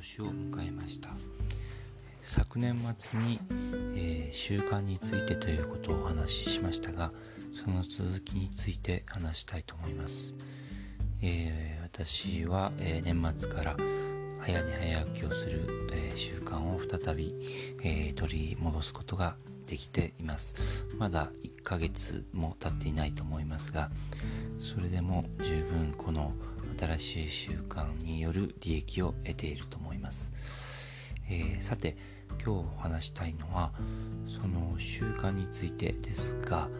[0.00, 1.10] 年を迎えました。
[2.22, 3.40] 昨年末に、
[3.94, 7.12] えー、習慣についてということをお話ししましたが
[7.52, 10.36] その続きについて話したいと思います、
[11.22, 13.76] えー、私は、えー、年末から
[14.40, 17.34] 早寝早起きをする、え習慣を再び、
[17.82, 19.36] え取り戻すことが
[19.66, 20.54] できています。
[20.96, 23.90] まだ1ヶ月も経っていないと思いますが
[24.58, 26.32] それでも十分この
[26.80, 30.32] 新しい習慣による利益を得ていると思います、
[31.28, 31.94] えー、さて
[32.42, 33.72] 今日お話したいのは
[34.26, 36.70] その習慣についてですが、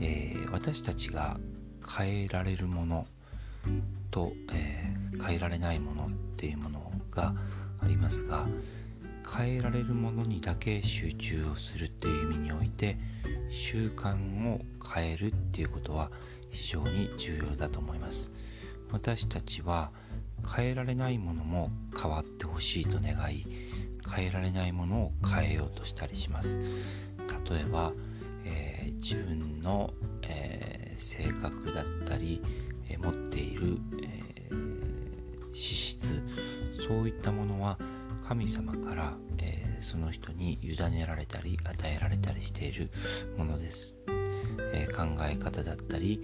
[0.00, 1.40] えー、私たちが
[1.96, 3.06] 変えられるもの
[4.12, 7.34] と、えー、変えられないものっていうものが
[7.82, 8.46] ありますが
[9.36, 12.96] 変えられるものにだけ集中をするっていう意味において
[13.50, 14.14] 習慣
[14.52, 14.60] を
[14.94, 16.12] 変えるっていうことは
[16.50, 18.30] 非常に重要だと思います。
[18.92, 19.90] 私たちは
[20.54, 23.46] 変えられないものも変わってほしいと願い
[24.14, 26.60] 変えられないものを変えようとしたりします。
[27.48, 27.92] 例えば、
[28.44, 32.42] えー、自分の、えー、性格だったり、
[32.88, 34.22] えー、持っている、え
[35.54, 36.22] 資質
[36.86, 37.78] そういったものは
[38.26, 42.90] 神様から、えその人に委ねられたり与えられたりしている
[43.36, 43.96] ものです、
[44.72, 46.22] え考え方だったり、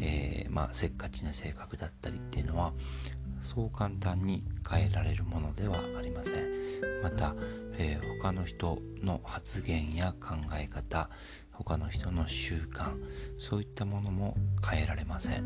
[0.00, 2.72] えー、まあ、せっかちな性格だったりっていうのは
[3.40, 6.64] そう簡単に変えられるものではありません。
[7.02, 7.34] また、
[7.76, 11.10] えー、他の人の発言や考え方
[11.52, 12.94] 他の人の習慣
[13.38, 14.34] そういったものも
[14.68, 15.44] 変えられません。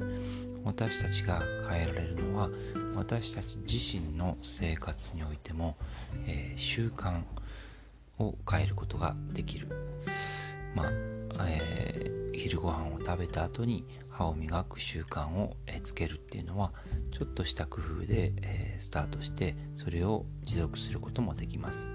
[0.65, 2.51] 私たちが変えられるのは
[2.95, 5.77] 私たち自身の生活においても、
[6.27, 7.23] えー、習慣
[8.19, 9.69] を変えることができる。
[10.75, 10.91] まあ、
[11.49, 13.85] えー、昼ご飯を食べた後に
[14.19, 16.73] 歯を磨く習慣をつけるっていうのは
[17.13, 21.89] ちょっとした工夫で、え、スタートしてそれを持続することもできます、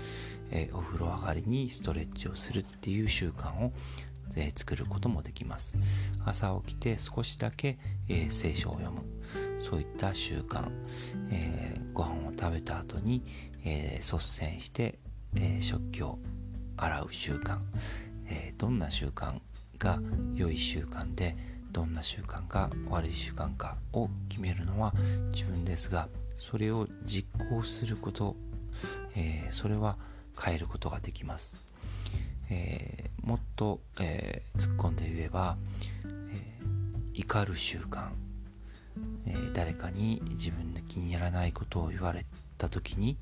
[0.49, 3.73] え、お風呂上がりにストレッチをするっていう習慣を、
[4.37, 5.75] え、作ることもできます。
[6.23, 9.01] 朝起きて少しだけ、え聖書を読む。
[9.59, 10.71] そういった習慣、
[11.29, 13.21] えご飯を食べた後に、
[13.65, 14.97] え率先して、
[15.35, 16.19] え食器を
[16.77, 17.59] 洗う習慣、
[18.27, 19.41] えどんな習慣
[19.77, 19.99] が
[20.33, 21.35] 良い習慣で
[21.73, 24.93] どんな習慣か悪い習慣かを決めるのは
[25.31, 26.07] 自分ですが
[26.37, 28.35] それを実行すること、
[29.15, 29.97] えー、それは
[30.39, 31.57] 変えることができます、
[32.51, 35.57] えー、もっと、えー、突っ込んで言えば、
[36.05, 38.09] え怒る習慣、
[39.27, 42.25] え誰かに自分の気に入らないことを言われ
[42.57, 43.17] た時に、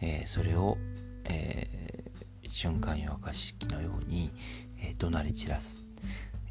[0.00, 0.78] えそれを、
[1.24, 1.68] え
[2.46, 4.30] 瞬間湯沸かし器のように、
[4.78, 5.83] え怒鳴り散らす。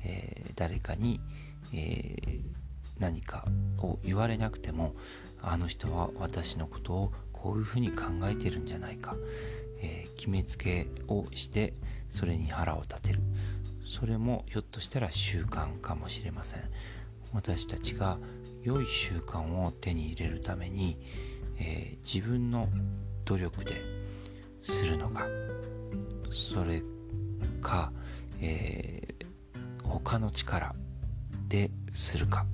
[0.04, 1.20] えー、誰かに、
[1.74, 2.42] えー、
[3.00, 3.46] 何か
[3.80, 4.96] を言われなくても
[5.42, 9.16] あの人は私のことをこういうふうに考えてるんじゃないか、
[9.82, 11.74] えー、決めつけをして
[12.10, 13.20] それに腹を立てる。
[13.86, 16.62] それもひょっとしたら習慣かもしれません。
[17.34, 18.18] 私たちが
[18.64, 20.98] 良い習慣を手に入れるために、
[21.60, 22.70] えー、自分の
[23.26, 23.82] 努力で
[24.62, 25.28] するのか
[26.32, 26.82] それ
[27.62, 27.92] か、
[28.42, 29.03] え
[30.00, 30.74] 他の力
[31.48, 32.46] でするか。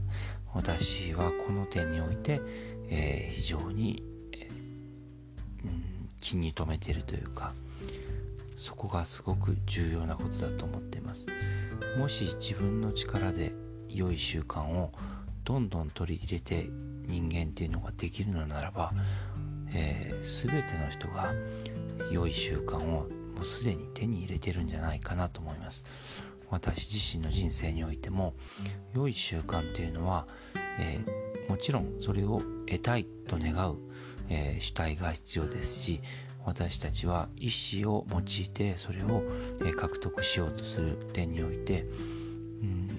[0.53, 2.41] 私はこの点において、
[2.89, 7.53] えー、非常に、えー、うん、気に留めてるというか
[8.55, 11.27] そこがすごく重要なことだと思っています。
[11.97, 13.53] もし自分の力で
[13.87, 14.91] 良い習慣を
[15.45, 16.69] どんどん取り入れて
[17.05, 18.91] 人間っていうのができるのならば、
[19.71, 21.31] えー、全ての人が
[22.11, 23.07] 良い習慣を
[23.39, 25.85] もうすでに手に入れてるんじゃないかなと思います。
[26.49, 28.33] 私自身の人生においても
[28.93, 30.27] 良い習慣っていうのは、
[30.79, 33.77] えー、もちろんそれを得たいと願う、
[34.29, 36.01] えー、主体が必要ですし
[36.45, 37.49] 私たちは意
[37.83, 39.23] 思を用いてそれを、
[39.61, 42.89] えー、獲得しようとする点においてうん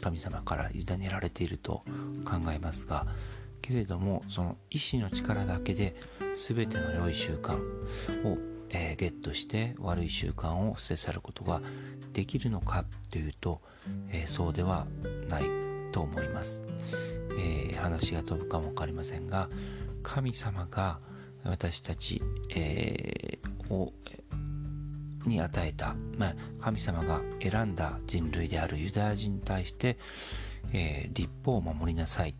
[0.00, 1.84] 神様から委ねられていると
[2.24, 3.06] 考えますが
[3.60, 5.94] けれどもその意志の力だけで
[6.34, 7.56] 全ての良い習慣
[8.26, 11.60] をえー、ゲットして悪い習慣を捨て去ることが
[12.12, 13.60] できるのかというと、
[14.10, 14.86] えー、そうでは
[15.28, 15.44] ない
[15.92, 16.62] と思います、
[17.38, 19.48] えー、話が飛ぶかも分かりませんが
[20.02, 20.98] 神様が
[21.44, 22.22] 私たち、
[22.54, 23.38] え
[23.68, 23.92] を
[25.26, 29.98] に与えた、まあ、神様が選んだ人類であるユダヤ人に対して、
[30.72, 32.34] え立法を守りなさい。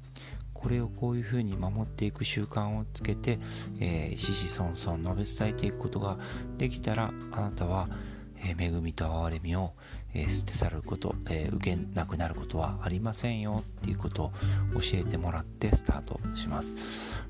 [0.62, 3.40] これをこういうふうに守っていく習慣をつけて、
[3.80, 6.18] えー、子々孫々述べ伝えていくことが
[6.56, 7.88] できたらあなたは、
[8.36, 9.72] えー、恵みと憐れみを、
[10.14, 14.32] えー、捨て去ること、えー、受けなくなることはありませんよっていうことを
[14.74, 16.72] 教えてもらってスタートします。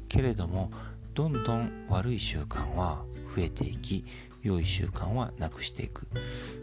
[0.08, 0.70] けれども
[1.14, 3.02] どんどん悪い習慣は
[3.34, 4.04] 増えていき
[4.42, 6.06] 良い習慣はなくしていく。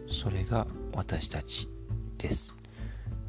[0.08, 1.68] それが私たち
[2.18, 2.56] です、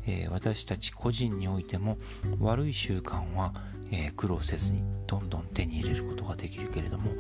[0.06, 1.98] え、私たち個人においても
[2.39, 3.53] 悪い習慣は、
[3.92, 7.12] え、苦労せずにどんどん手に入れることができるけれども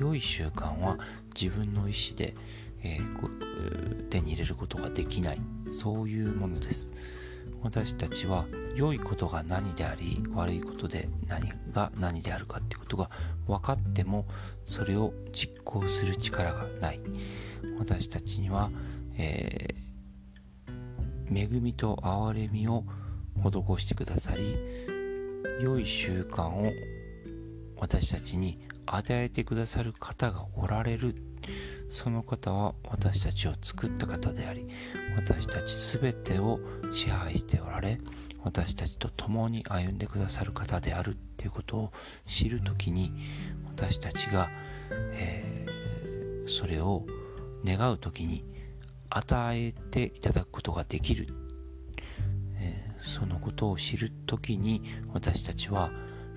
[0.00, 0.98] 良い習慣は
[1.34, 2.34] 自分の意思で、
[2.82, 3.00] え、
[4.10, 5.40] 手に入れることができない。
[5.70, 6.90] そういうものです。
[7.62, 8.46] 私たちは
[8.76, 13.10] 良いことが何であり悪いことで何が何であるかってことが
[13.46, 14.26] 分かっても
[14.66, 17.00] それを実行する力がない。
[17.78, 18.70] 私たちには、
[19.16, 19.74] えー、
[21.32, 22.84] 恵みと憐れみを
[23.36, 24.58] 施してくださり
[25.60, 26.72] 良い習慣を
[27.76, 31.14] 私たちに与えてくださる方がおられる。
[31.88, 34.66] その方は私たちを作った方であり
[35.16, 36.58] 私たち全てを
[36.90, 38.00] 支配しておられ
[38.42, 41.16] 私たちと共に歩んでくださる方である。
[41.36, 41.92] っていうことを
[42.26, 43.12] 知る時に
[43.66, 44.48] 私たちが、
[44.90, 47.04] えー、それを
[47.64, 48.42] 願う時に
[49.10, 51.26] 与えていただくことができる、
[52.58, 54.82] えー、そのことを知る時に
[55.12, 55.90] 私たちは、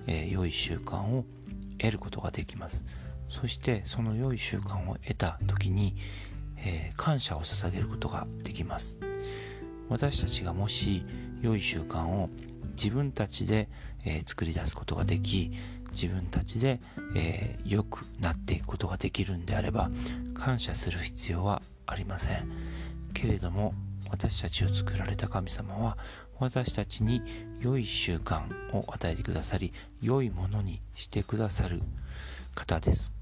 [0.06, 1.24] えー、良い習慣を
[1.78, 2.84] 得ることができます。
[3.28, 5.96] そしてその良い習慣を得た時に、
[6.56, 8.98] えー、感謝を捧げることができます。
[9.88, 11.04] 私たちがもし
[11.40, 12.28] 良い習慣を
[12.76, 13.68] 自分たちで、
[14.04, 15.52] えー、作り出すことができ
[15.92, 16.80] 自分たちで、
[17.16, 19.90] えー、良くなっていくことができるんであれば
[20.34, 22.50] 感謝する必要はありません。
[23.12, 23.74] けれども
[24.10, 25.98] 私たちを作られた神様は
[26.38, 27.22] 私たちに
[27.60, 28.42] 良い習慣
[28.72, 31.82] を与えてくださり良いものにしてくださる
[32.54, 33.12] 方です。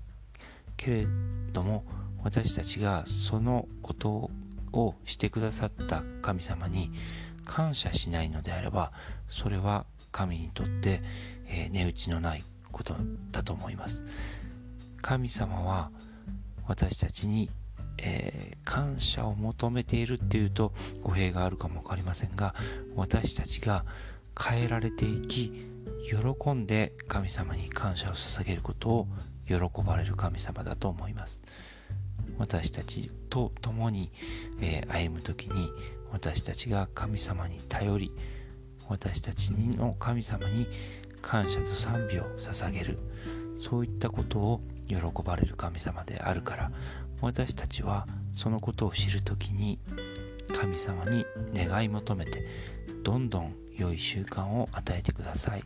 [0.76, 1.06] けれ
[1.52, 1.84] ども
[2.22, 4.30] 私たちがそのこと
[4.72, 6.92] をしてくださった神様に
[7.44, 8.92] 感謝しないのであれば
[9.28, 11.02] それは神にとって、
[11.46, 12.94] えー、値打ちのないこと
[13.32, 14.02] だと思います。
[15.00, 15.90] 神様は
[16.66, 17.50] 私たちに、
[17.98, 20.72] えー、感謝を求めているっていうと
[21.02, 22.54] 語弊があるかも分かりませんが
[22.96, 23.84] 私たちが
[24.38, 25.52] 変えられていき
[26.08, 29.08] 喜んで神様に感謝を捧げることを
[29.46, 31.40] 喜ばれる神様だと思います。
[32.38, 34.12] 私たちと共に、
[34.60, 35.70] えー、歩む時に
[36.12, 38.12] 私たちが神様に頼り
[38.88, 40.66] 私たちの神様に
[41.20, 42.98] 感謝と賛美を捧げる。
[43.58, 46.70] そういったことを喜ばれる神様であるから
[47.20, 49.78] 私たちはそのことを知る時に
[50.54, 51.24] 神様に
[51.54, 52.44] 願い求めて
[53.02, 55.64] どんどん良い習慣を与えてください。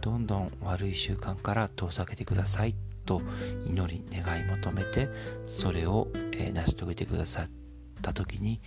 [0.00, 2.74] どんどん悪い習慣から遠ざけてください。
[3.06, 3.22] と
[3.66, 5.08] 祈り願い求めて
[5.46, 6.08] それを、
[6.52, 7.48] 成し遂げてくださっ
[8.02, 8.60] た時に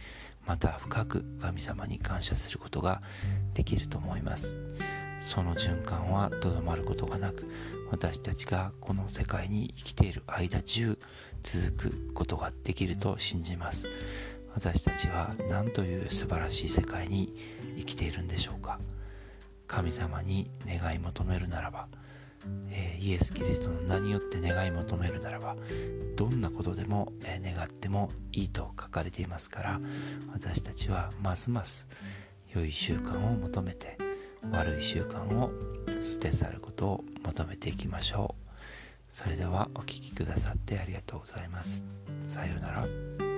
[0.47, 3.03] また深く神様に感謝することが
[3.53, 4.55] できると思います。
[5.21, 7.47] その循環はとどまることがなく
[7.91, 10.97] 私たちがこの世界に生きている間中
[11.43, 13.87] 続くことができると信じます。
[14.53, 17.35] 私たちは何という素晴らしい世界に
[17.77, 18.79] 生きているんでしょうか。
[19.67, 21.87] 神様に願い求めるならば
[22.69, 25.55] えー、イエス・キリストの名によって願い求めるならば
[26.15, 29.81] どんなことでも、えー、願ってもいいと書かれていますから
[30.33, 31.87] 私たちはますます
[32.53, 33.97] 良い習慣を求めて
[34.51, 35.51] 悪い習慣を
[36.01, 38.51] 捨て去ることを求めていきましょう。
[39.11, 41.83] それではお聴きくださってありがとうございます。
[42.25, 43.30] さようなら。